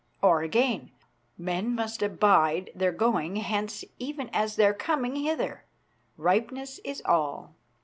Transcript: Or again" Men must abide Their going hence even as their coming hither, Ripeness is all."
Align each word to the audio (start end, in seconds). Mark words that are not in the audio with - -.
Or 0.23 0.41
again" 0.41 0.89
Men 1.37 1.75
must 1.75 2.01
abide 2.01 2.71
Their 2.73 2.91
going 2.91 3.35
hence 3.35 3.85
even 3.99 4.31
as 4.33 4.55
their 4.55 4.73
coming 4.73 5.15
hither, 5.17 5.63
Ripeness 6.17 6.79
is 6.83 7.03
all." 7.05 7.53